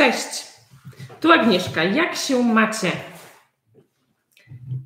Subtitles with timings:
[0.00, 0.46] Cześć.
[1.20, 1.84] Tu Agnieszka.
[1.84, 2.92] Jak się macie?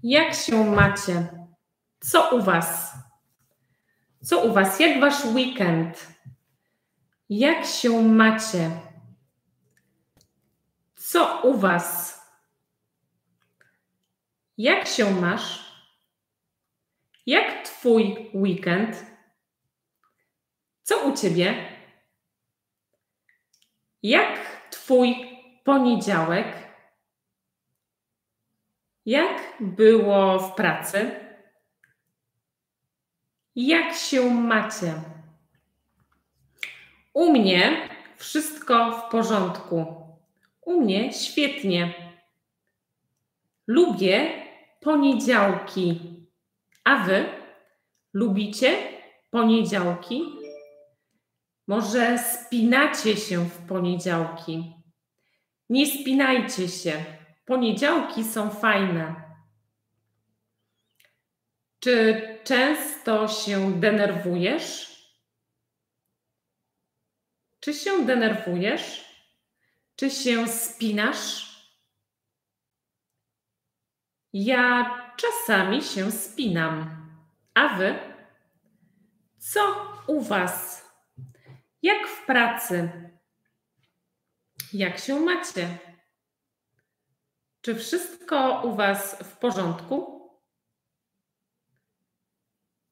[0.02, 1.28] Jak się macie?
[2.00, 2.92] Co u Was?
[4.24, 4.80] Co u Was?
[4.80, 6.08] Jak Wasz weekend?
[7.28, 8.70] Jak się macie?
[10.96, 12.20] Co u Was?
[14.58, 15.64] Jak się masz?
[17.26, 19.06] Jak Twój weekend?
[20.82, 21.68] Co u Ciebie?
[24.02, 24.43] Jak
[24.84, 26.46] Twój poniedziałek?
[29.06, 31.10] Jak było w pracy?
[33.56, 34.94] Jak się macie?
[37.14, 39.86] U mnie wszystko w porządku.
[40.60, 41.94] U mnie świetnie.
[43.66, 44.42] Lubię
[44.80, 46.00] poniedziałki.
[46.84, 47.24] A wy
[48.12, 48.78] lubicie
[49.30, 50.43] poniedziałki?
[51.66, 54.74] Może spinacie się w poniedziałki?
[55.68, 57.04] Nie spinajcie się.
[57.44, 59.24] Poniedziałki są fajne.
[61.80, 64.94] Czy często się denerwujesz?
[67.60, 69.04] Czy się denerwujesz?
[69.96, 71.54] Czy się spinasz?
[74.32, 77.06] Ja czasami się spinam.
[77.54, 77.98] A wy?
[79.38, 79.60] Co
[80.06, 80.83] u was?
[81.84, 82.92] Jak w pracy?
[84.72, 85.78] Jak się macie?
[87.60, 90.30] Czy wszystko u was w porządku?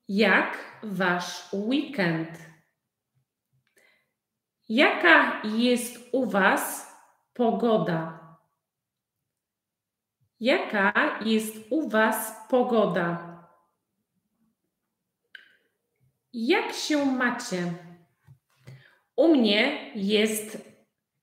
[0.08, 2.38] Jak wasz weekend?
[4.68, 6.92] Jaka jest u was
[7.32, 8.36] pogoda?
[10.40, 13.38] Jaka jest u was pogoda?
[16.32, 17.91] Jak się macie?
[19.22, 20.72] U mnie jest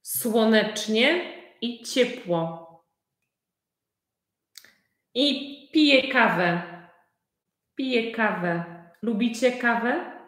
[0.02, 2.66] słonecznie i ciepło.
[5.14, 5.24] I
[5.72, 6.62] piję kawę.
[7.74, 8.64] Piję kawę.
[9.02, 10.20] Lubicie kawę?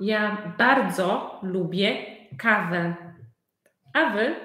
[0.00, 2.96] Ja bardzo lubię kawę.
[3.94, 4.36] A wy?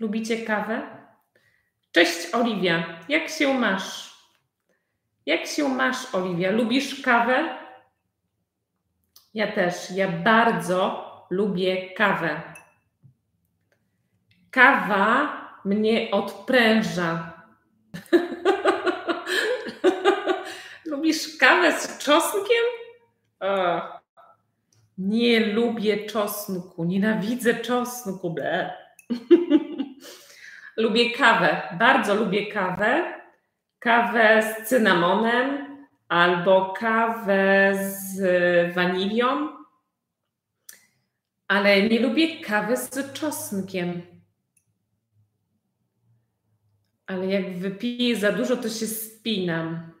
[0.00, 1.06] Lubicie kawę?
[1.92, 4.14] Cześć Oliwia, jak się masz?
[5.26, 6.50] Jak się masz, Oliwia?
[6.50, 7.63] Lubisz kawę?
[9.34, 9.90] Ja też.
[9.90, 12.42] Ja bardzo lubię kawę.
[14.50, 17.32] Kawa mnie odpręża.
[20.86, 22.64] Lubisz kawę z czosnkiem?
[23.40, 23.80] O,
[24.98, 26.84] nie lubię czosnku.
[26.84, 28.30] Nienawidzę czosnku.
[28.30, 28.74] Ble.
[30.76, 31.62] lubię kawę.
[31.78, 33.14] Bardzo lubię kawę.
[33.78, 35.73] Kawę z cynamonem
[36.14, 39.48] albo kawę z wanilią.
[41.48, 44.02] Ale nie lubię kawy z czosnkiem.
[47.06, 49.92] Ale jak wypiję za dużo, to się spinam.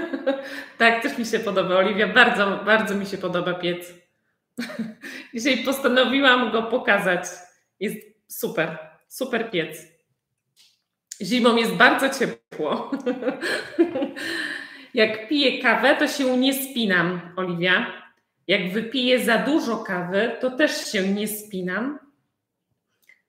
[0.78, 2.08] tak, też mi się podoba, Oliwia.
[2.08, 3.94] Bardzo, bardzo mi się podoba piec.
[5.34, 7.24] Dzisiaj postanowiłam go pokazać.
[7.80, 7.96] Jest
[8.28, 8.78] super,
[9.08, 9.78] super piec.
[11.22, 12.90] Zimą jest bardzo ciepło.
[14.94, 17.86] Jak piję kawę, to się nie spinam, Oliwia.
[18.46, 21.98] Jak wypiję za dużo kawy, to też się nie spinam,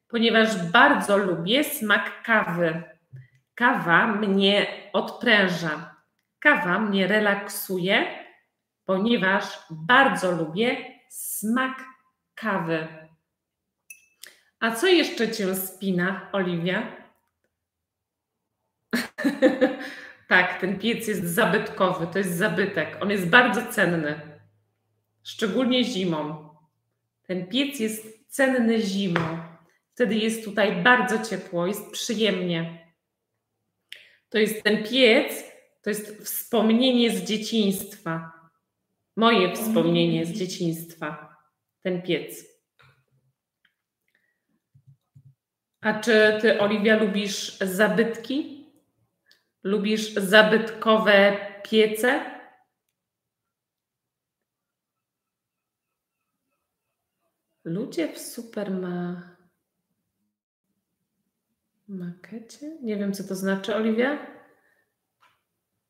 [0.08, 2.84] ponieważ bardzo lubię smak kawy.
[3.56, 5.96] Kawa mnie odpręża.
[6.40, 8.26] Kawa mnie relaksuje,
[8.86, 10.78] ponieważ bardzo lubię
[11.10, 11.84] smak
[12.36, 12.88] kawy.
[14.60, 16.96] A co jeszcze cię spina, Oliwia?
[20.32, 22.98] tak, ten piec jest zabytkowy, to jest zabytek.
[23.02, 24.22] On jest bardzo cenny,
[25.24, 26.50] szczególnie zimą.
[27.24, 29.40] Ten piec jest cenny zimą.
[29.94, 32.88] Wtedy jest tutaj bardzo ciepło, jest przyjemnie.
[34.30, 35.44] To jest ten piec,
[35.82, 38.32] to jest wspomnienie z dzieciństwa.
[39.16, 41.36] Moje wspomnienie z dzieciństwa.
[41.82, 42.46] Ten piec.
[45.82, 48.61] A czy ty, Oliwia, lubisz zabytki?
[49.64, 52.42] Lubisz zabytkowe piece?
[57.64, 59.22] Ludzie w superma...
[61.88, 62.78] Makecie?
[62.82, 64.28] Nie wiem, co to znaczy, Oliwia.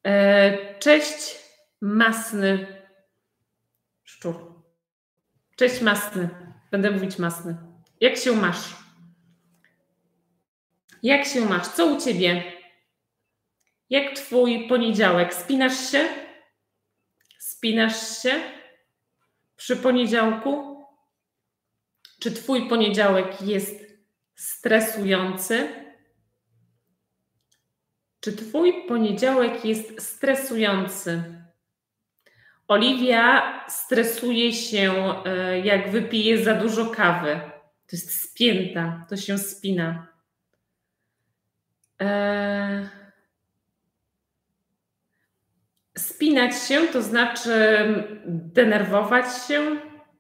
[0.04, 1.40] E, cześć,
[1.82, 2.68] masny
[4.04, 4.64] szczur.
[5.56, 6.30] Cześć, masny.
[6.72, 7.58] Będę mówić masny.
[8.02, 8.76] Jak się masz?
[11.04, 11.68] Jak się masz?
[11.68, 12.61] Co u ciebie?
[13.92, 15.34] Jak twój poniedziałek?
[15.34, 16.10] Spinasz się?
[17.40, 18.40] Spinasz się
[19.56, 20.86] przy poniedziałku?
[22.20, 23.86] Czy Twój poniedziałek jest
[24.36, 25.70] stresujący?
[28.20, 31.24] Czy Twój poniedziałek jest stresujący?
[32.68, 37.40] Oliwia stresuje się, e, jak wypije za dużo kawy.
[37.88, 40.08] To jest spięta, to się spina.
[42.00, 43.01] Eee...
[46.02, 47.54] Spinać się to znaczy
[48.26, 49.62] denerwować się,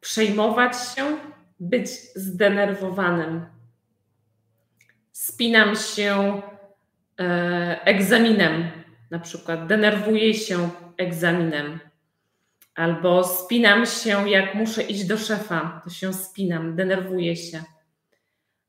[0.01, 1.17] przejmować się,
[1.59, 3.45] być zdenerwowanym.
[5.11, 6.41] Spinam się
[7.19, 8.71] e, egzaminem,
[9.11, 11.79] na przykład denerwuję się egzaminem.
[12.75, 17.63] Albo spinam się, jak muszę iść do szefa, to się spinam, denerwuję się.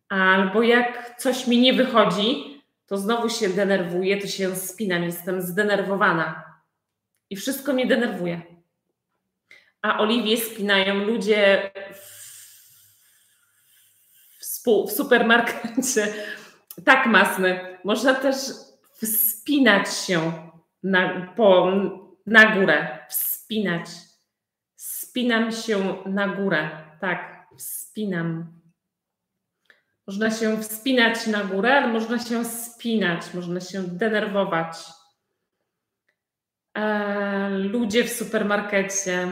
[0.08, 6.51] Albo jak coś mi nie wychodzi, to znowu się denerwuję, to się spinam, jestem zdenerwowana.
[7.32, 8.42] I wszystko mnie denerwuje.
[9.82, 11.70] A Oliwie spinają ludzie
[14.40, 16.14] w, supermarkecie.
[16.84, 17.78] Tak, masny.
[17.84, 18.36] Można też
[19.02, 20.32] wspinać się
[20.82, 21.72] na, po,
[22.26, 22.98] na górę.
[23.08, 23.86] Wspinać.
[24.76, 26.70] Spinam się na górę.
[27.00, 28.60] Tak, wspinam.
[30.06, 34.76] Można się wspinać na górę, ale można się spinać, można się denerwować.
[36.74, 39.28] E, ludzie w supermarkecie.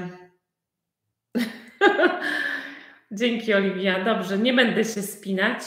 [3.13, 4.05] Dzięki, Oliwia.
[4.05, 5.63] Dobrze, nie będę się spinać.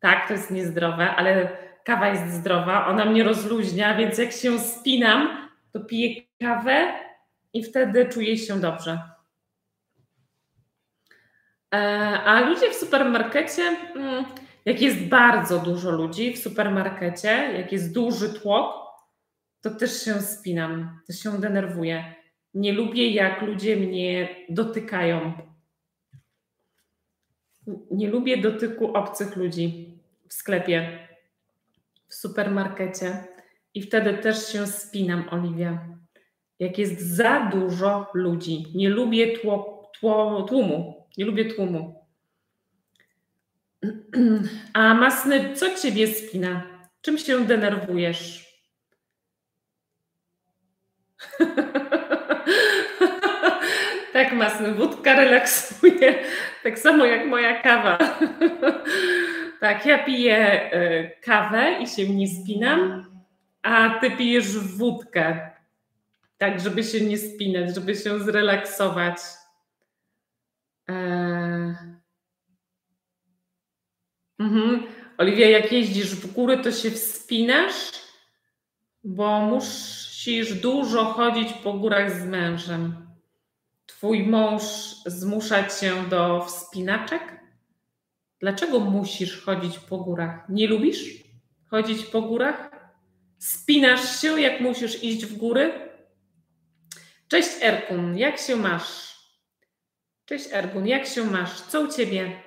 [0.00, 1.48] Tak, to jest niezdrowe, ale
[1.84, 6.92] kawa jest zdrowa, ona mnie rozluźnia, więc jak się spinam, to piję kawę
[7.52, 8.98] i wtedy czuję się dobrze.
[11.74, 11.78] E,
[12.24, 13.62] a ludzie w supermarkecie,
[13.94, 14.24] mm,
[14.64, 18.87] jak jest bardzo dużo ludzi w supermarkecie, jak jest duży tłok,
[19.60, 22.14] to też się spinam, to się denerwuję.
[22.54, 25.32] Nie lubię, jak ludzie mnie dotykają.
[27.90, 31.08] Nie lubię dotyku obcych ludzi w sklepie,
[32.08, 33.24] w supermarkecie.
[33.74, 35.88] I wtedy też się spinam, Oliwia.
[36.58, 38.66] Jak jest za dużo ludzi.
[38.74, 41.06] Nie lubię tło, tło, tłumu.
[41.18, 42.04] Nie lubię tłumu.
[44.72, 46.78] A Masny, co ciebie spina?
[47.00, 48.47] Czym się denerwujesz?
[54.12, 54.74] tak, masny.
[54.74, 56.14] Wódka relaksuje,
[56.62, 57.98] tak samo jak moja kawa.
[59.60, 63.04] tak, ja piję e, kawę i się nie spinam,
[63.62, 65.50] a ty pijesz wódkę.
[66.38, 69.18] Tak, żeby się nie spinać, żeby się zrelaksować.
[70.88, 71.74] Eee...
[74.38, 74.86] Mhm.
[75.18, 77.92] Oliwia, jak jeździsz w góry, to się wspinasz,
[79.04, 83.08] bo musz musisz dużo chodzić po górach z mężem.
[83.86, 84.62] Twój mąż
[85.06, 87.40] zmusza cię do wspinaczek?
[88.40, 90.48] Dlaczego musisz chodzić po górach?
[90.48, 91.24] Nie lubisz
[91.66, 92.70] chodzić po górach?
[93.38, 95.90] Spinasz się, jak musisz iść w góry?
[97.28, 99.18] Cześć Erkun, jak się masz?
[100.24, 101.60] Cześć Erkun, jak się masz?
[101.60, 102.42] Co u ciebie?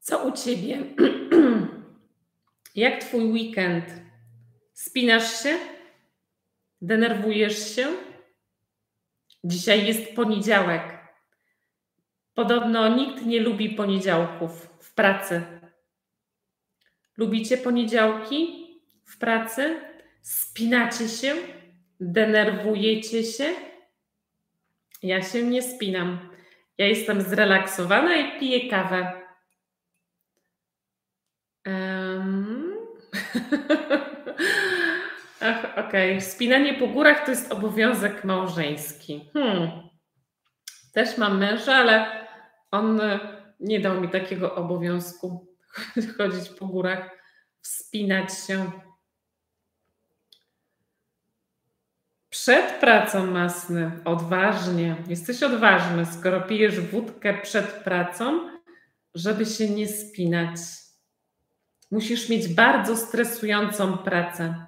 [0.00, 0.82] Co u ciebie?
[2.74, 4.05] jak twój weekend?
[4.76, 5.58] Spinasz się?
[6.80, 7.86] Denerwujesz się?
[9.44, 10.82] Dzisiaj jest poniedziałek.
[12.34, 15.42] Podobno nikt nie lubi poniedziałków w pracy.
[17.16, 18.66] Lubicie poniedziałki
[19.04, 19.80] w pracy?
[20.22, 21.34] Spinacie się?
[22.00, 23.54] Denerwujecie się?
[25.02, 26.30] Ja się nie spinam.
[26.78, 29.12] Ja jestem zrelaksowana i piję kawę.
[31.66, 32.76] Um.
[35.40, 36.10] Ach, okej.
[36.10, 36.20] Okay.
[36.20, 39.30] Wspinanie po górach to jest obowiązek małżeński.
[39.32, 39.70] Hmm.
[40.92, 42.26] Też mam męża, ale
[42.70, 43.20] on e,
[43.60, 45.46] nie dał mi takiego obowiązku
[46.18, 47.10] chodzić po górach,
[47.60, 48.70] wspinać się.
[52.28, 54.96] Przed pracą masny, odważnie.
[55.08, 58.50] Jesteś odważny, skoro pijesz wódkę przed pracą,
[59.14, 60.58] żeby się nie spinać.
[61.90, 64.66] Musisz mieć bardzo stresującą pracę.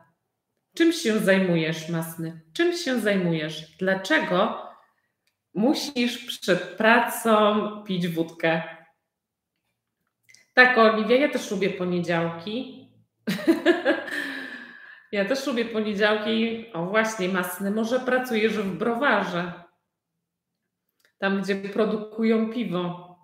[0.78, 2.40] Czym się zajmujesz, Masny?
[2.52, 3.76] Czym się zajmujesz?
[3.78, 4.62] Dlaczego
[5.54, 8.62] musisz przed pracą pić wódkę?
[10.54, 12.88] Tak, Oliwia, ja też lubię poniedziałki.
[15.12, 16.66] ja też lubię poniedziałki.
[16.72, 19.52] O właśnie, Masny, może pracujesz w browarze.
[21.18, 23.16] Tam, gdzie produkują piwo.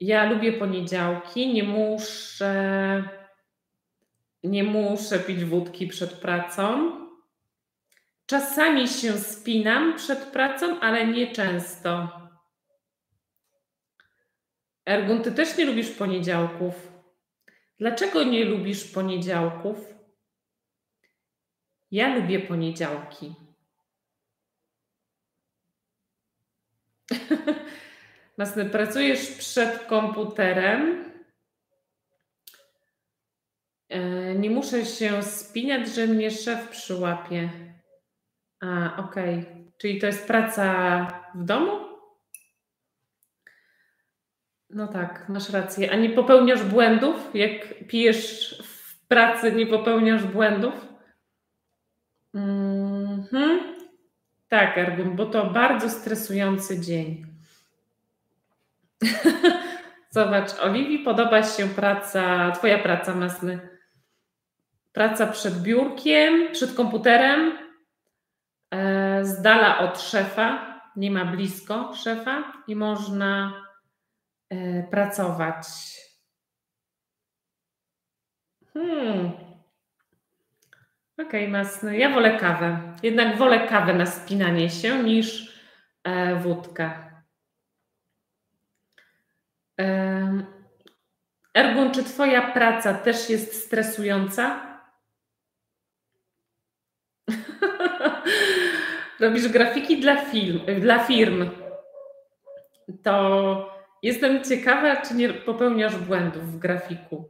[0.00, 3.21] Ja lubię poniedziałki, nie muszę
[4.44, 6.92] nie muszę pić wódki przed pracą.
[8.26, 12.08] Czasami się spinam przed pracą, ale nie często.
[14.86, 16.92] Ergun, ty też nie lubisz poniedziałków.
[17.78, 19.94] Dlaczego nie lubisz poniedziałków?
[21.90, 23.34] Ja lubię poniedziałki.
[28.38, 31.11] Masny, pracujesz przed komputerem.
[33.92, 37.50] E, nie muszę się spinać, że mnie szef przyłapie.
[38.60, 39.38] A, okej.
[39.38, 39.72] Okay.
[39.78, 41.92] Czyli to jest praca w domu?
[44.70, 45.92] No tak, masz rację.
[45.92, 47.30] A nie popełniasz błędów?
[47.34, 50.74] Jak pijesz w pracy, nie popełniasz błędów?
[52.34, 53.60] Mhm.
[54.48, 57.26] Tak, Ergun, bo to bardzo stresujący dzień.
[60.10, 63.71] Zobacz, Oliwii podoba się praca, Twoja praca, Masny.
[64.92, 67.58] Praca przed biurkiem, przed komputerem,
[68.70, 73.62] e, z dala od szefa, nie ma blisko szefa i można
[74.50, 75.66] e, pracować.
[78.72, 79.30] Hmm.
[81.18, 81.98] Okej, okay.
[81.98, 82.94] Ja wolę kawę.
[83.02, 85.58] Jednak wolę kawę na spinanie się niż
[86.04, 87.12] e, wódkę.
[91.54, 94.71] Ergun, czy Twoja praca też jest stresująca?
[99.20, 101.50] Robisz grafiki dla, film, dla firm.
[103.02, 107.28] To jestem ciekawa, czy nie popełniasz błędów w grafiku.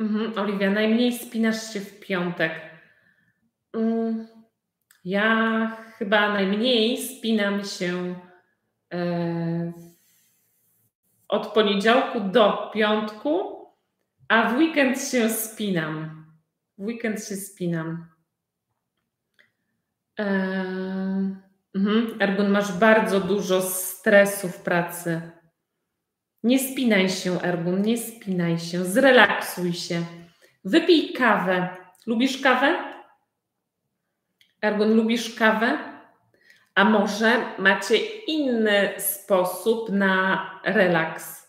[0.00, 2.52] Mhm, Oliwia, najmniej spinasz się w piątek.
[3.72, 4.28] Mm,
[5.04, 8.14] ja chyba najmniej spinam się
[8.94, 9.72] E,
[11.28, 13.63] od poniedziałku do piątku,
[14.28, 16.24] a w weekend się spinam.
[16.78, 18.06] W weekend się spinam.
[20.18, 20.24] E,
[21.74, 22.16] mhm.
[22.20, 25.20] Ergun, masz bardzo dużo stresu w pracy.
[26.42, 28.84] Nie spinaj się, Ergun, nie spinaj się.
[28.84, 30.02] Zrelaksuj się.
[30.64, 31.76] Wypij kawę.
[32.06, 32.94] Lubisz kawę?
[34.62, 35.78] Ergun, lubisz kawę?
[36.74, 41.43] A może macie inny sposób na relaks?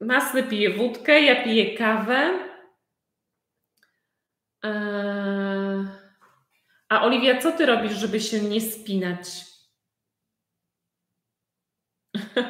[0.00, 2.48] Masny pije wódkę, ja piję kawę.
[4.62, 5.86] Eee,
[6.88, 9.28] a Oliwia, co ty robisz, żeby się nie spinać?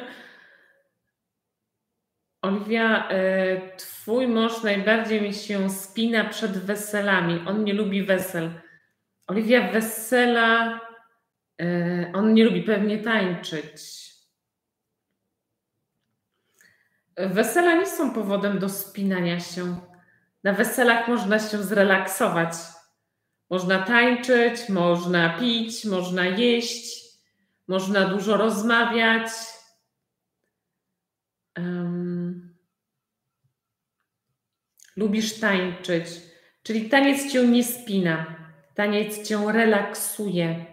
[2.41, 7.43] Oliwia, e, twój mąż najbardziej mi się spina przed weselami.
[7.47, 8.51] On nie lubi wesel.
[9.27, 10.87] Oliwia, wesela
[11.61, 14.06] E, on nie lubi pewnie tańczyć.
[17.17, 19.79] Wesela nie są powodem do spinania się.
[20.43, 22.53] Na weselach można się zrelaksować.
[23.49, 27.05] Można tańczyć, można pić, można jeść,
[27.67, 29.29] można dużo rozmawiać.
[31.57, 32.57] Um,
[34.95, 36.05] lubisz tańczyć,
[36.63, 38.25] czyli taniec cię nie spina,
[38.75, 40.65] taniec cię relaksuje.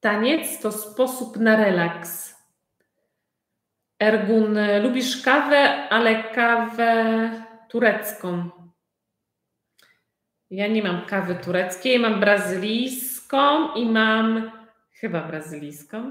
[0.00, 2.35] Taniec to sposób na relaks.
[3.98, 7.30] Ergun, lubisz kawę, ale kawę
[7.68, 8.50] turecką.
[10.50, 14.50] Ja nie mam kawy tureckiej, mam brazylijską i mam
[14.92, 16.10] chyba brazylijską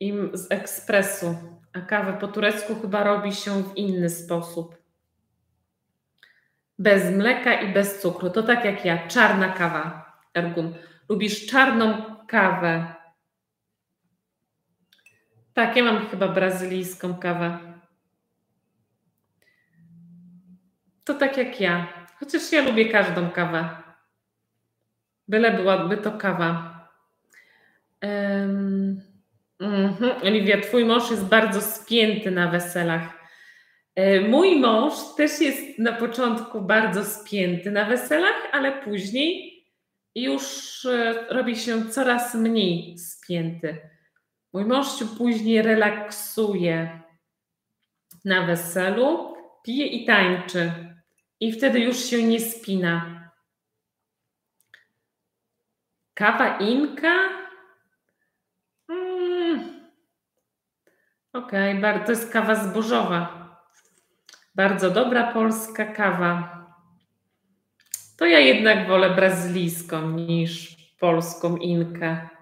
[0.00, 1.36] i z ekspresu.
[1.72, 4.76] A kawę po turecku chyba robi się w inny sposób.
[6.78, 8.30] Bez mleka i bez cukru.
[8.30, 10.12] To tak jak ja, czarna kawa.
[10.34, 10.74] Ergun,
[11.08, 12.95] lubisz czarną kawę
[15.56, 17.58] tak, ja mam chyba brazylijską kawę.
[21.04, 21.86] To tak jak ja.
[22.18, 23.68] Chociaż ja lubię każdą kawę.
[25.28, 26.80] Byle byłaby to kawa.
[28.02, 29.00] Um,
[30.22, 33.28] Oliwia, twój mąż jest bardzo spięty na weselach.
[33.94, 39.64] E, mój mąż też jest na początku bardzo spięty na weselach, ale później
[40.14, 43.95] już e, robi się coraz mniej spięty.
[44.52, 47.00] Mój mąż się później relaksuje
[48.24, 50.72] na weselu, pije i tańczy.
[51.40, 53.30] I wtedy już się nie spina.
[56.14, 57.28] Kawa inka?
[58.88, 59.90] Mm.
[61.32, 63.46] Okej, okay, to jest kawa zbożowa.
[64.54, 66.56] Bardzo dobra polska kawa.
[68.16, 72.35] To ja jednak wolę brazylijską niż polską inkę.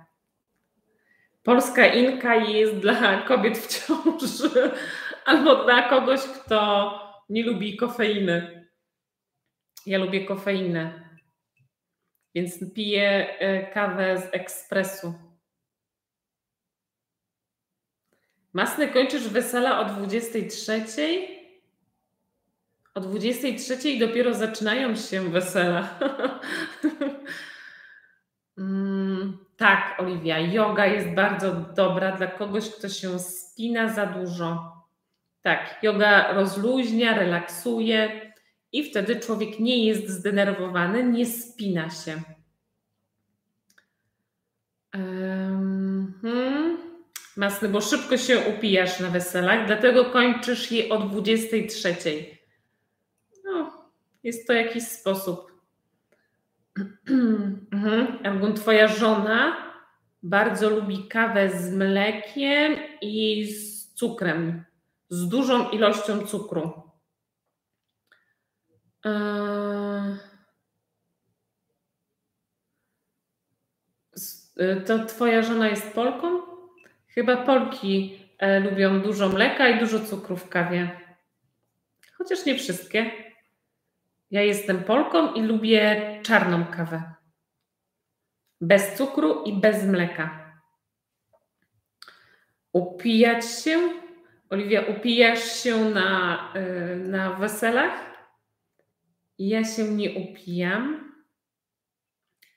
[1.44, 4.70] Polska Inka jest dla kobiet w ciąży
[5.26, 8.68] albo dla kogoś, kto nie lubi kofeiny.
[9.86, 11.10] Ja lubię kofeinę,
[12.34, 15.14] więc piję e, kawę z ekspresu.
[18.52, 21.28] Masny, kończysz wesela o 23?
[22.94, 25.98] O 23 dopiero zaczynają się wesela.
[28.58, 34.74] mm, tak, Oliwia, yoga jest bardzo dobra dla kogoś, kto się spina za dużo.
[35.42, 38.32] Tak, yoga rozluźnia, relaksuje
[38.72, 42.22] i wtedy człowiek nie jest zdenerwowany, nie spina się.
[44.94, 46.78] Um, hmm.
[47.36, 51.96] Masny, bo szybko się upijasz na weselach, dlatego kończysz je o 23.
[53.44, 53.84] No,
[54.22, 55.53] jest to jakiś sposób.
[57.72, 58.54] Mhm.
[58.54, 59.56] Twoja żona
[60.22, 64.64] bardzo lubi kawę z mlekiem i z cukrem,
[65.08, 66.82] z dużą ilością cukru.
[69.04, 70.16] Eee,
[74.60, 76.40] y, to twoja żona jest Polką?
[77.08, 81.00] Chyba Polki e, lubią dużo mleka i dużo cukru w kawie.
[82.18, 83.23] Chociaż nie wszystkie.
[84.34, 87.14] Ja jestem Polką i lubię czarną kawę.
[88.60, 90.54] Bez cukru i bez mleka.
[92.72, 93.78] Upijać się?
[94.50, 97.92] Oliwia, upijasz się na, e, na weselach?
[99.38, 101.12] Ja się nie upijam.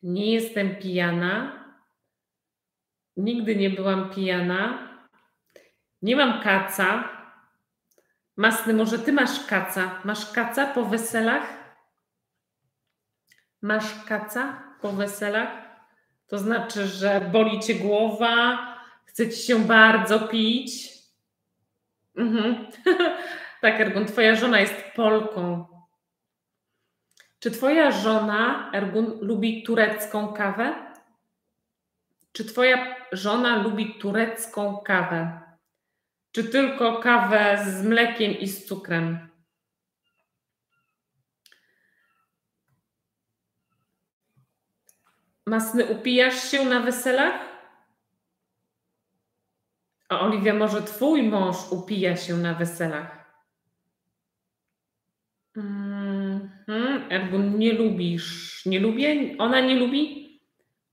[0.03, 1.63] Nie jestem pijana.
[3.17, 4.89] Nigdy nie byłam pijana.
[6.01, 7.09] Nie mam kaca.
[8.37, 10.01] Masny, może ty masz kaca?
[10.05, 11.66] Masz kaca po weselach?
[13.61, 15.49] Masz kaca po weselach?
[16.27, 18.57] To znaczy, że boli cię głowa,
[19.05, 20.93] chce ci się bardzo pić.
[22.15, 22.67] Mhm.
[23.61, 25.65] tak, Ergon, twoja żona jest Polką.
[27.39, 30.75] Czy twoja żona, Ergun, lubi turecką kawę?
[32.31, 35.41] Czy twoja żona lubi turecką kawę?
[36.31, 39.29] Czy tylko kawę z mlekiem i z cukrem?
[45.47, 47.39] Masny, upijasz się na weselach?
[50.09, 53.33] A Oliwia, może twój mąż upija się na weselach?
[55.55, 56.49] Mhm.
[57.59, 58.65] Nie lubisz.
[58.65, 59.35] Nie lubię?
[59.37, 60.27] Ona nie lubi?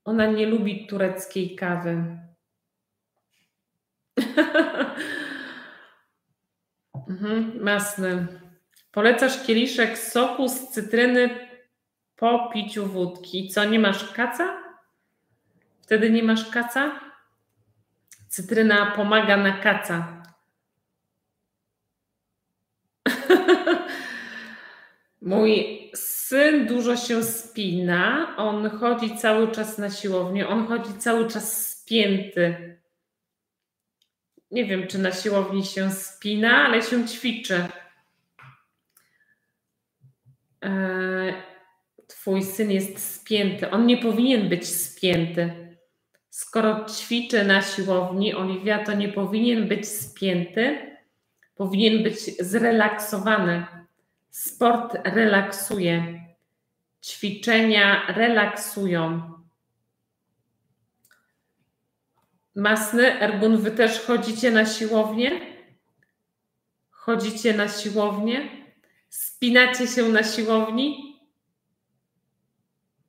[0.04, 2.18] Ona nie lubi tureckiej kawy.
[7.08, 8.26] mhm, masny.
[8.92, 11.53] Polecasz kieliszek soku z cytryny
[12.16, 13.48] po piciu wódki.
[13.48, 14.62] Co, nie masz kaca?
[15.82, 17.00] Wtedy nie masz kaca?
[18.28, 20.22] Cytryna pomaga na kaca.
[25.22, 28.34] Mój syn dużo się spina.
[28.36, 30.48] On chodzi cały czas na siłownię.
[30.48, 32.78] On chodzi cały czas spięty.
[34.50, 37.68] Nie wiem, czy na siłowni się spina, ale się ćwiczy.
[40.64, 41.53] E,
[42.24, 43.70] twój syn jest spięty.
[43.70, 45.76] On nie powinien być spięty.
[46.30, 50.96] Skoro ćwiczy na siłowni, Oliwia, to nie powinien być spięty.
[51.54, 53.66] Powinien być zrelaksowany
[54.30, 56.24] Sport relaksuje.
[57.02, 59.32] Ćwiczenia relaksują.
[62.56, 65.40] Masny, Ergun, wy też chodzicie na siłownię?
[66.90, 68.48] Chodzicie na siłownię?
[69.08, 71.13] Spinacie się na siłowni?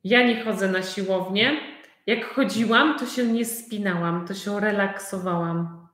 [0.06, 1.60] Ja nie chodzę na siłownię.
[2.06, 5.88] Jak chodziłam, to się nie spinałam, to się relaksowałam.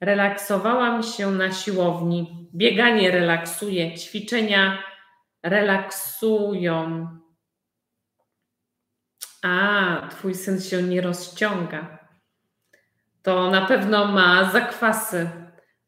[0.00, 2.48] Relaksowałam się na siłowni.
[2.54, 4.78] Bieganie relaksuje, ćwiczenia
[5.42, 7.08] relaksują.
[9.42, 11.98] A, twój syn się nie rozciąga.
[13.22, 15.30] To na pewno ma zakwasy.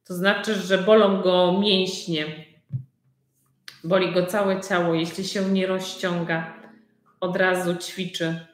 [0.04, 2.26] To znaczy, że bolą go mięśnie.
[3.84, 6.59] Boli go całe ciało, jeśli się nie rozciąga.
[7.20, 8.46] Od razu ćwiczy.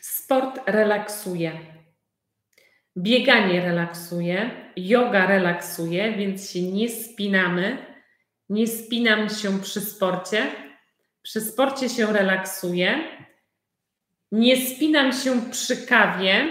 [0.00, 1.52] Sport relaksuje.
[2.96, 7.78] Bieganie relaksuje, yoga relaksuje, więc się nie spinamy.
[8.48, 10.46] Nie spinam się przy sporcie.
[11.22, 12.98] Przy sporcie się relaksuje.
[14.32, 16.46] Nie spinam się przy kawie.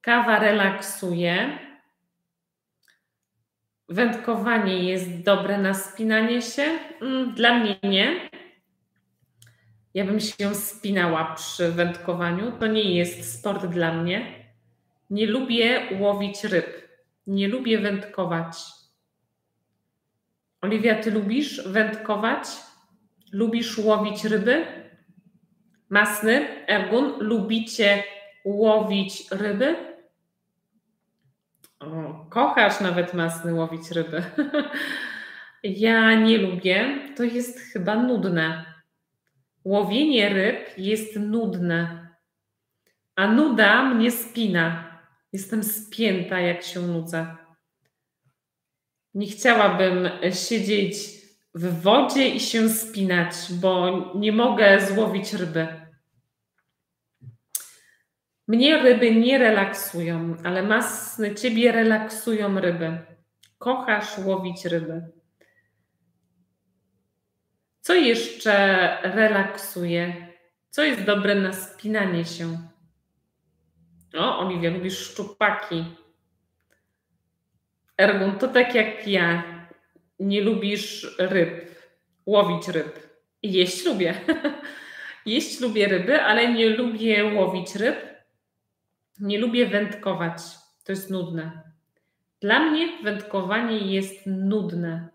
[0.00, 1.58] Kawa relaksuje.
[3.90, 6.62] Wędkowanie jest dobre na spinanie się?
[7.00, 8.30] Mm, dla mnie nie.
[9.94, 12.52] Ja bym się spinała przy wędkowaniu.
[12.52, 14.44] To nie jest sport dla mnie.
[15.10, 16.88] Nie lubię łowić ryb.
[17.26, 18.56] Nie lubię wędkować.
[20.60, 22.44] Oliwia, ty lubisz wędkować?
[23.32, 24.66] Lubisz łowić ryby?
[25.88, 28.02] Masny, Ergun, lubicie
[28.44, 29.89] łowić ryby?
[31.80, 34.22] O, kochasz nawet masny łowić ryby.
[35.62, 38.64] ja nie lubię, to jest chyba nudne.
[39.64, 42.08] Łowienie ryb jest nudne,
[43.16, 44.90] a nuda mnie spina.
[45.32, 47.36] Jestem spięta, jak się nudzę.
[49.14, 50.08] Nie chciałabym
[50.48, 50.96] siedzieć
[51.54, 55.79] w wodzie i się spinać, bo nie mogę złowić ryby.
[58.50, 62.98] Mnie ryby nie relaksują, ale masny ciebie relaksują ryby.
[63.58, 65.02] Kochasz łowić ryby.
[67.80, 70.28] Co jeszcze relaksuje?
[70.70, 72.58] Co jest dobre na spinanie się?
[74.18, 75.84] O, Oliwia, lubisz szczupaki.
[77.98, 79.42] Ergun, to tak jak ja.
[80.20, 81.70] Nie lubisz ryb,
[82.26, 82.98] łowić ryb.
[83.42, 84.14] Jeść lubię.
[85.26, 88.09] Jeść lubię ryby, ale nie lubię łowić ryb.
[89.20, 90.42] Nie lubię wędkować.
[90.84, 91.62] To jest nudne.
[92.40, 95.08] Dla mnie wędkowanie jest nudne.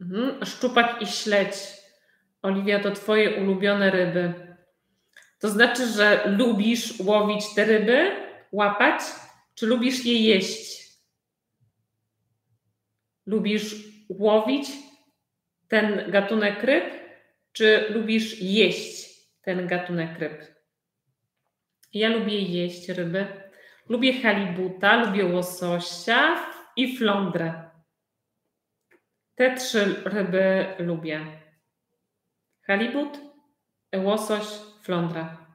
[0.00, 0.44] Mhm.
[0.44, 1.54] Szczupak i śledź.
[2.42, 4.56] Oliwia, to twoje ulubione ryby.
[5.38, 8.10] To znaczy, że lubisz łowić te ryby,
[8.52, 9.00] łapać,
[9.54, 10.92] czy lubisz je jeść?
[13.26, 13.74] Lubisz
[14.08, 14.68] łowić
[15.68, 16.84] ten gatunek ryb,
[17.52, 19.10] czy lubisz jeść
[19.42, 20.51] ten gatunek ryb?
[21.92, 23.26] Ja lubię jeść ryby.
[23.88, 27.70] Lubię halibuta, lubię łososia i flądrę.
[29.34, 31.26] Te trzy ryby lubię.
[32.62, 33.18] Halibut,
[33.96, 34.44] łosoś,
[34.82, 35.46] flądra.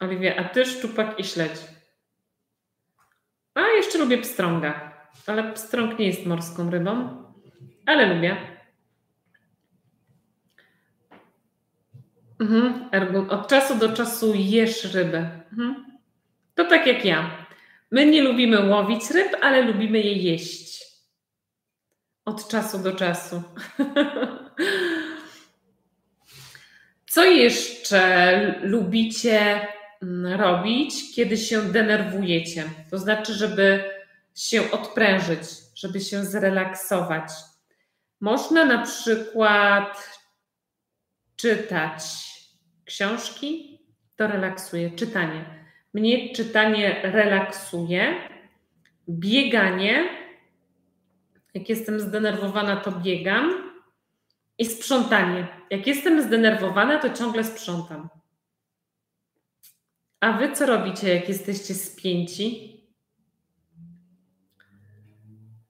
[0.00, 1.60] Oliwia, a ty szczupak i śledź.
[3.54, 4.92] A jeszcze lubię pstrąga,
[5.26, 7.24] ale pstrąg nie jest morską rybą,
[7.86, 8.53] ale lubię.
[12.40, 12.90] Mhm,
[13.30, 15.18] od czasu do czasu jesz ryby.
[15.52, 15.84] Mhm.
[16.54, 17.46] To tak jak ja.
[17.90, 20.84] My nie lubimy łowić ryb, ale lubimy je jeść.
[22.24, 23.42] Od czasu do czasu.
[27.10, 29.68] Co jeszcze lubicie
[30.02, 32.64] mm, robić, kiedy się denerwujecie?
[32.90, 33.84] To znaczy, żeby
[34.34, 35.40] się odprężyć,
[35.74, 37.30] żeby się zrelaksować.
[38.20, 40.18] Można na przykład
[41.44, 42.04] czytać
[42.84, 43.78] książki,
[44.16, 44.90] to relaksuje.
[44.90, 45.44] Czytanie.
[45.94, 48.14] Mnie czytanie relaksuje.
[49.08, 50.08] Bieganie.
[51.54, 53.72] Jak jestem zdenerwowana, to biegam.
[54.58, 55.48] I sprzątanie.
[55.70, 58.08] Jak jestem zdenerwowana, to ciągle sprzątam.
[60.20, 62.80] A wy co robicie, jak jesteście spięci?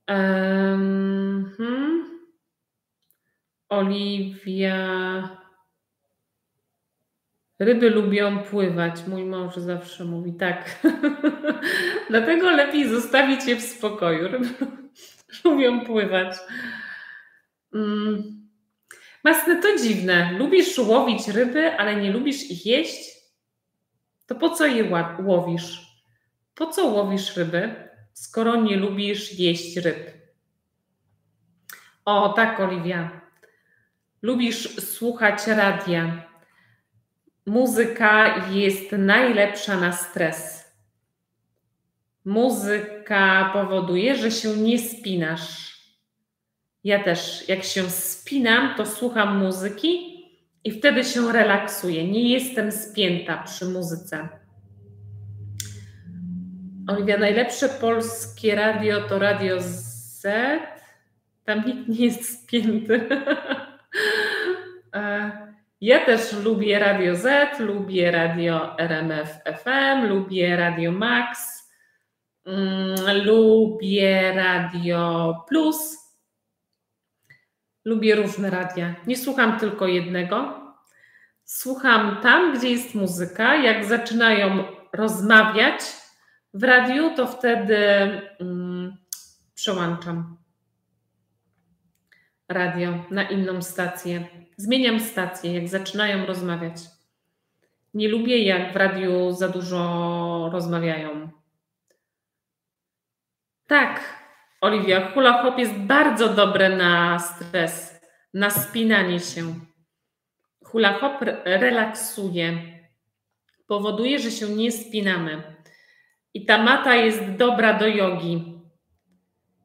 [0.09, 2.21] Um, hmm.
[3.69, 5.44] Oliwia.
[7.59, 9.07] Ryby lubią pływać.
[9.07, 10.83] Mój mąż zawsze mówi tak.
[12.11, 14.29] Dlatego lepiej zostawić je w spokoju.
[14.29, 14.49] Ryby
[15.45, 16.37] lubią pływać.
[17.73, 18.45] Um.
[19.25, 20.33] Masne, to dziwne.
[20.33, 23.15] Lubisz łowić ryby, ale nie lubisz ich jeść?
[24.27, 25.95] To po co je łowisz?
[26.55, 27.75] Po co łowisz ryby,
[28.13, 30.11] skoro nie lubisz jeść ryb?
[32.05, 33.21] O, tak, Oliwia.
[34.23, 36.23] Lubisz słuchać radia.
[37.47, 40.65] Muzyka jest najlepsza na stres.
[42.25, 45.75] Muzyka powoduje, że się nie spinasz
[46.85, 50.15] ja też, jak się spinam, to słucham muzyki
[50.65, 52.09] i wtedy się relaksuję.
[52.09, 54.29] Nie jestem spięta przy muzyce.
[56.89, 60.27] Oliwia, najlepsze polskie radio to Radio Z.
[61.45, 63.09] Tam nikt nie jest spięty.
[65.81, 71.63] Ja też lubię Radio Z, lubię Radio RMF FM, lubię Radio Max,
[72.47, 76.05] mm, lubię Radio Plus
[77.85, 78.95] Lubię różne radia.
[79.07, 80.61] Nie słucham tylko jednego.
[81.45, 83.55] Słucham tam, gdzie jest muzyka.
[83.57, 85.81] Jak zaczynają rozmawiać
[86.55, 87.79] w radiu, to wtedy
[88.41, 88.97] mm,
[89.55, 90.37] przełączam
[92.49, 94.27] radio na inną stację.
[94.57, 96.77] Zmieniam stację, jak zaczynają rozmawiać.
[97.95, 101.31] Nie lubię, jak w radiu za dużo rozmawiają.
[103.67, 104.01] Tak,
[104.61, 108.01] Oliwia, hula hop jest bardzo dobre na stres,
[108.35, 109.55] na spinanie się.
[110.65, 111.13] Hula hop
[111.45, 112.59] relaksuje,
[113.67, 115.43] powoduje, że się nie spinamy.
[116.35, 118.54] I ta mata jest dobra do jogi.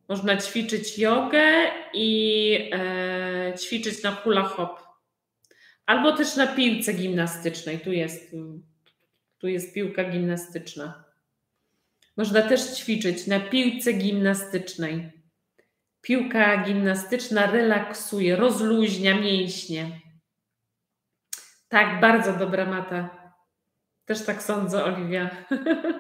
[0.10, 1.44] Można ćwiczyć jogę
[1.94, 4.80] i e, ćwiczyć na hula hop.
[5.86, 7.80] Albo też na piłce gimnastycznej.
[7.80, 8.36] Tu jest,
[9.38, 11.04] tu jest piłka gimnastyczna.
[12.18, 15.12] Można też ćwiczyć na piłce gimnastycznej.
[16.02, 20.02] Piłka gimnastyczna relaksuje, rozluźnia mięśnie.
[21.68, 23.34] Tak, bardzo dobra mata.
[24.06, 25.30] Też tak sądzę, Oliwia.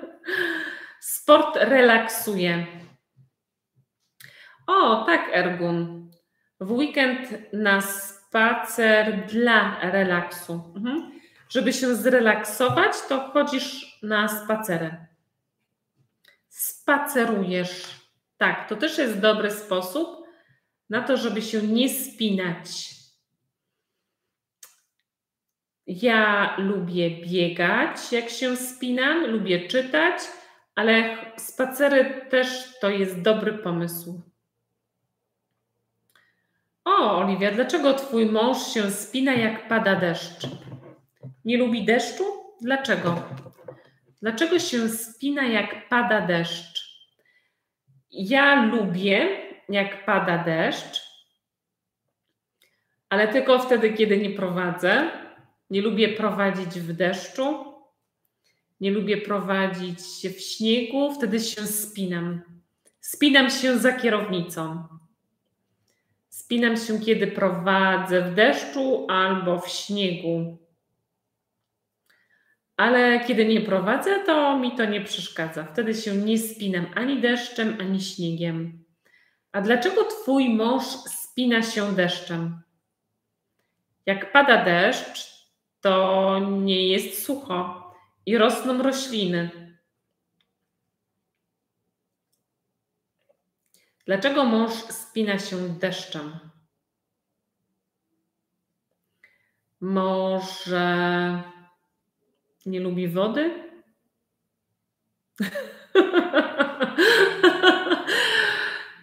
[1.00, 2.67] Sport relaksuje.
[4.69, 6.12] O, tak, Ergun.
[6.60, 10.73] W weekend na spacer dla relaksu.
[10.75, 11.12] Mhm.
[11.49, 15.05] Żeby się zrelaksować, to chodzisz na spacerę.
[16.47, 17.99] Spacerujesz.
[18.38, 20.25] Tak, to też jest dobry sposób
[20.89, 22.89] na to, żeby się nie spinać.
[25.88, 30.21] Ja lubię biegać, jak się spinam, lubię czytać,
[30.75, 34.29] ale spacery też to jest dobry pomysł.
[36.89, 40.47] O, Oliwia, dlaczego twój mąż się spina, jak pada deszcz?
[41.45, 42.23] Nie lubi deszczu?
[42.62, 43.23] Dlaczego?
[44.21, 47.06] Dlaczego się spina, jak pada deszcz?
[48.12, 49.28] Ja lubię,
[49.69, 51.10] jak pada deszcz,
[53.10, 55.12] ale tylko wtedy, kiedy nie prowadzę.
[55.69, 57.73] Nie lubię prowadzić w deszczu.
[58.82, 59.99] Nie lubię prowadzić
[60.38, 62.41] w śniegu, wtedy się spinam.
[63.02, 64.88] Spinam się za kierownicą.
[66.49, 70.57] Spinam się, kiedy prowadzę w deszczu albo w śniegu.
[72.77, 75.63] Ale kiedy nie prowadzę, to mi to nie przeszkadza.
[75.63, 78.83] Wtedy się nie spinam ani deszczem, ani śniegiem.
[79.51, 82.62] A dlaczego twój mąż spina się deszczem?
[84.05, 85.45] Jak pada deszcz,
[85.81, 87.91] to nie jest sucho
[88.25, 89.59] i rosną rośliny.
[94.10, 96.39] Dlaczego mąż spina się deszczem?
[99.82, 100.88] Może
[102.65, 103.52] nie lubi wody?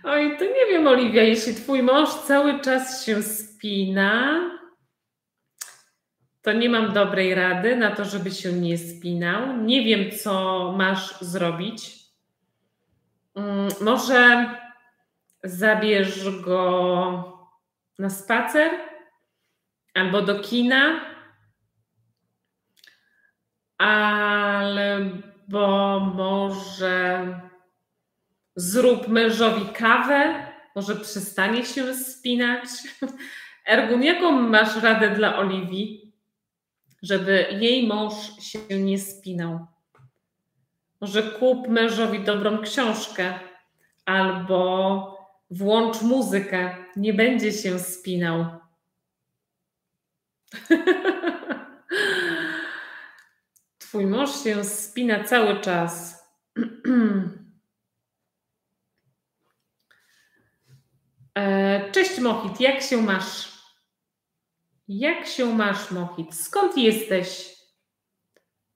[0.04, 4.40] Oj, to nie wiem, Oliwia, jeśli twój mąż cały czas się spina,
[6.42, 9.56] to nie mam dobrej rady na to, żeby się nie spinał.
[9.56, 11.96] Nie wiem, co masz zrobić.
[13.34, 14.46] Mm, może
[15.48, 17.36] zabierz go
[17.98, 18.70] na spacer
[19.94, 21.00] albo do kina,
[23.78, 25.00] albo
[26.00, 27.26] może
[28.56, 32.68] zrób mężowi kawę, może przestanie się spinać.
[33.66, 36.12] Ergun, jaką masz radę dla Oliwii,
[37.02, 39.66] żeby jej mąż się nie spinał?
[41.00, 43.38] Może kup mężowi dobrą książkę
[44.04, 45.15] albo
[45.50, 48.46] włącz muzykę, nie będzie się spinał.
[53.78, 56.16] Twój mąż się spina cały czas.
[61.38, 63.52] E, cześć Mohit, jak się masz?
[64.88, 66.34] Jak się masz, Mohit?
[66.34, 67.56] Skąd jesteś?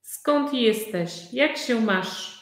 [0.02, 1.32] Skąd jesteś?
[1.32, 2.39] Jak się masz?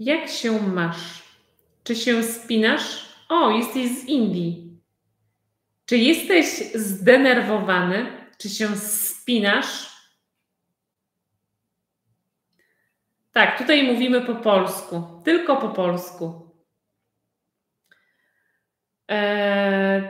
[0.00, 1.22] Jak się masz?
[1.84, 3.08] Czy się spinasz?
[3.28, 4.80] O, jesteś z Indii.
[5.86, 8.06] Czy jesteś zdenerwowany?
[8.38, 9.90] Czy się spinasz?
[13.32, 16.50] Tak, tutaj mówimy po polsku, tylko po polsku.
[19.08, 20.02] Eee,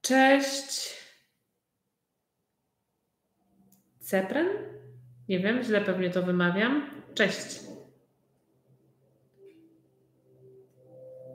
[0.00, 0.94] cześć.
[4.00, 4.48] Cepren?
[5.28, 6.90] Nie wiem, źle pewnie to wymawiam.
[7.14, 7.63] Cześć.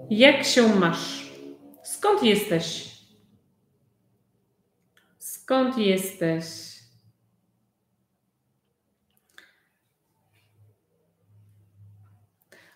[0.10, 1.30] Jak się masz?
[1.84, 2.89] Skąd jesteś?
[5.19, 6.45] Skąd jesteś?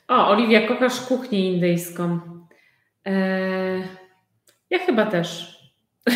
[0.08, 2.20] O, Oliwia, kochasz kuchnię indyjską.
[3.06, 3.84] Eee,
[4.70, 5.58] ja chyba też.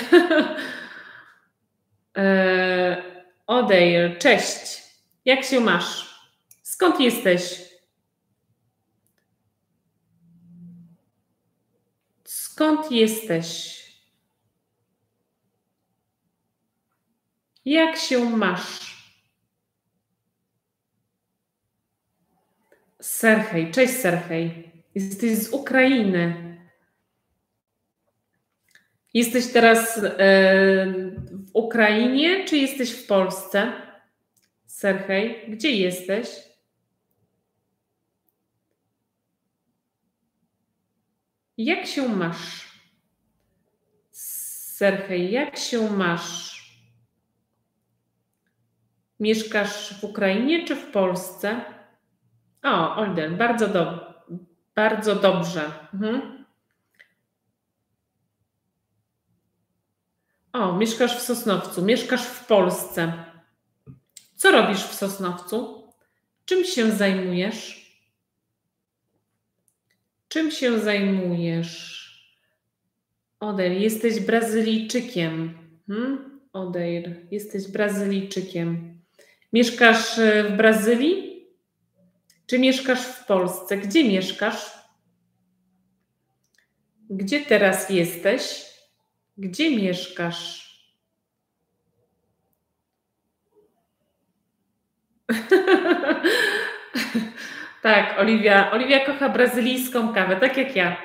[2.16, 2.98] eee,
[3.48, 4.84] Odeir, cześć.
[5.26, 6.20] Jak się masz?
[6.64, 7.67] Skąd jesteś?
[12.58, 13.78] Skąd jesteś?
[17.66, 18.98] Jak się masz?
[23.02, 24.72] Serhej, cześć Serhej.
[24.96, 26.58] Jesteś z Ukrainy.
[29.14, 30.06] Jesteś teraz e,
[31.32, 33.74] w Ukrainie, czy jesteś w Polsce?
[34.66, 36.47] Serhej, gdzie jesteś?
[41.58, 42.68] Jak się masz?
[44.12, 46.58] Serhej, jak się masz?
[49.20, 51.66] Mieszkasz w Ukrainie czy w Polsce?
[52.64, 54.14] O, Olden, bardzo, do,
[54.76, 55.72] bardzo dobrze.
[55.94, 56.46] Mhm.
[60.54, 63.14] O, mieszkasz w Sosnowcu, mieszkasz w Polsce.
[64.36, 65.84] Co robisz w Sosnowcu?
[66.46, 67.87] Czym się zajmujesz?
[70.28, 71.98] Czym się zajmujesz?
[73.40, 75.58] Odeir, jesteś Brazylijczykiem.
[75.88, 76.40] Hmm?
[76.54, 79.00] Odeir, jesteś Brazylijczykiem.
[79.54, 81.48] Mieszkasz e, w Brazylii?
[82.48, 83.78] Czy mieszkasz w Polsce?
[83.78, 84.72] Gdzie mieszkasz?
[87.10, 88.66] Gdzie teraz jesteś?
[89.38, 90.68] Gdzie mieszkasz?
[97.88, 98.72] tak, Oliwia.
[98.72, 100.98] Oliwia kocha brazylijską kawę, tak jak ja.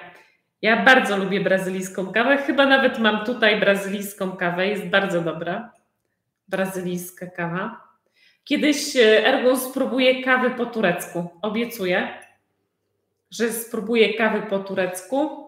[0.63, 2.37] Ja bardzo lubię brazylijską kawę.
[2.37, 4.69] Chyba nawet mam tutaj brazylijską kawę.
[4.69, 5.73] Jest bardzo dobra.
[6.49, 7.81] Brazylijska kawa.
[8.45, 11.31] Kiedyś e, Ergo spróbuję kawy po turecku.
[11.43, 12.09] Obiecuję,
[13.31, 15.47] że spróbuję kawy po turecku,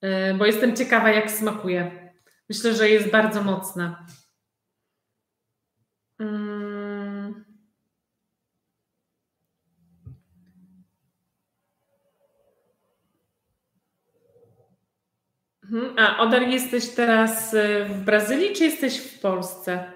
[0.00, 2.10] e, bo jestem ciekawa, jak smakuje.
[2.48, 4.06] Myślę, że jest bardzo mocna.
[6.20, 6.69] Mm.
[15.96, 19.92] A Odar, jesteś teraz e, w Brazylii, czy jesteś w Polsce?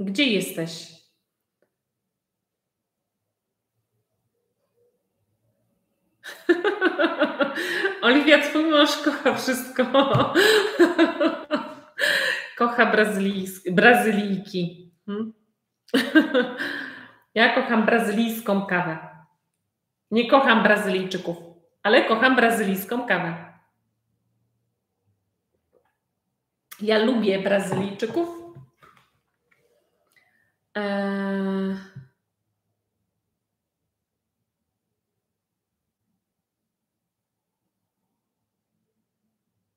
[0.00, 0.86] Gdzie jesteś?
[8.02, 9.84] Oliwia, twój mąż kocha wszystko.
[12.58, 14.92] kocha brazylijsk, Brazylijki.
[15.06, 15.32] Hmm?
[17.34, 18.98] ja kocham brazylijską kawę.
[20.10, 21.36] Nie kocham Brazylijczyków,
[21.82, 23.49] ale kocham brazylijską kawę.
[26.82, 28.28] Ja lubię Brazylijczyków.
[30.74, 31.76] Eee...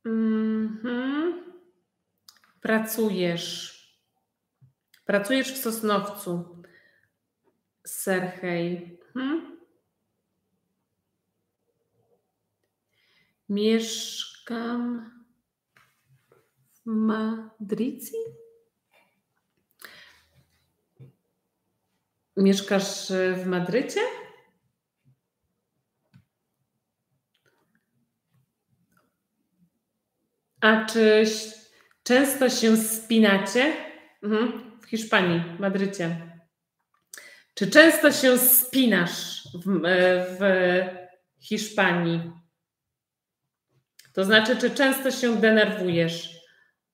[0.06, 1.44] Mhm.
[2.62, 3.74] Pracujesz.
[5.06, 6.64] Pracujesz w Sosnowcu.
[7.86, 9.00] Serhej.
[9.14, 9.58] Hmm?
[13.50, 15.23] Mieszkam
[16.86, 18.18] Madrycji?
[22.38, 24.02] Mieszkasz w Madrycie?
[30.62, 31.26] A czy
[32.04, 33.74] często się spinacie?
[34.24, 34.72] Mhm.
[34.82, 36.34] W Hiszpanii, w Madrycie.
[37.54, 39.82] Czy często się spinasz w,
[40.40, 40.46] w
[41.46, 42.32] Hiszpanii?
[44.14, 46.43] To znaczy, czy często się denerwujesz?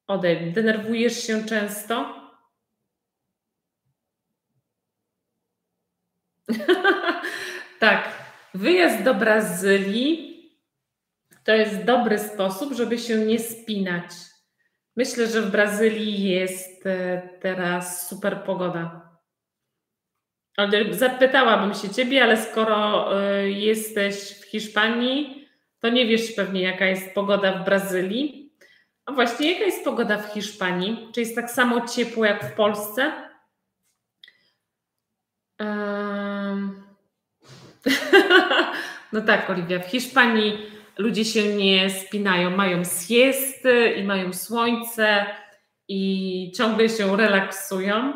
[0.09, 0.53] Odejdź.
[0.53, 2.19] Denerwujesz się często?
[7.79, 8.09] tak.
[8.53, 10.29] Wyjazd do Brazylii
[11.43, 14.11] to jest dobry sposób, żeby się nie spinać.
[14.95, 19.09] Myślę, że w Brazylii jest e, teraz super pogoda.
[20.91, 25.47] Zapytałabym się ciebie, ale skoro e, jesteś w Hiszpanii,
[25.79, 28.38] to nie wiesz pewnie, jaka jest pogoda w Brazylii.
[29.09, 31.09] A właśnie, jaka jest pogoda w Hiszpanii?
[31.13, 33.11] Czy jest tak samo ciepło jak w Polsce?
[35.59, 36.83] Um...
[39.13, 40.57] no tak, Oliwia, w Hiszpanii
[40.97, 45.25] ludzie się nie spinają, mają siesty i mają słońce
[45.87, 48.13] i ciągle się relaksują,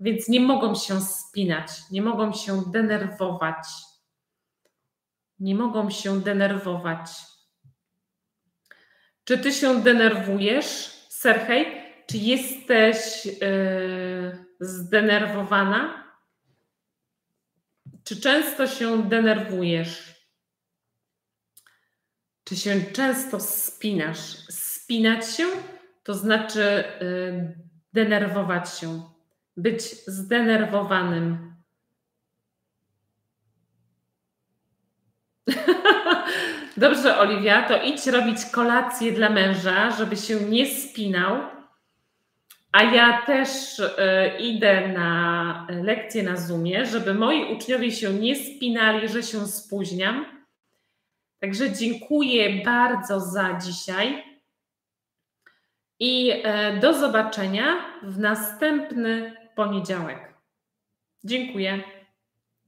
[0.00, 3.66] więc nie mogą się spinać, nie mogą się denerwować.
[5.40, 7.33] Nie mogą się denerwować.
[9.24, 10.66] Czy ty się denerwujesz,
[11.08, 11.84] Serhej?
[12.06, 16.04] Czy jesteś yy, zdenerwowana?
[18.04, 20.14] Czy często się denerwujesz?
[22.44, 24.46] Czy się często spinasz?
[24.50, 25.46] Spinać się
[26.04, 27.58] to znaczy y,
[27.92, 29.02] denerwować się,
[29.56, 31.54] być zdenerwowanym.
[36.76, 41.40] Dobrze, Oliwia, to idź robić kolację dla męża, żeby się nie spinał.
[42.72, 43.92] A ja też y,
[44.38, 50.34] idę na lekcję na Zoomie, żeby moi uczniowie się nie spinali, że się spóźniam
[51.44, 54.24] Także dziękuję bardzo za dzisiaj
[55.98, 60.34] i e, do zobaczenia w następny poniedziałek.
[61.24, 61.82] Dziękuję.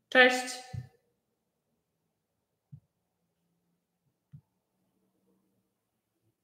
[0.08, 0.44] Cześć.